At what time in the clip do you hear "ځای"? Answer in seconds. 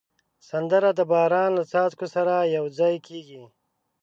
2.79-2.95